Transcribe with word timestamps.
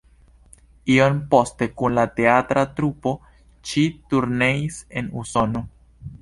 Iom 0.93 1.19
poste 1.33 1.67
kun 1.81 1.93
la 1.97 2.05
teatra 2.19 2.63
trupo 2.79 3.13
ŝi 3.73 3.85
turneis 4.15 4.81
en 5.03 5.13
Usono. 5.25 5.65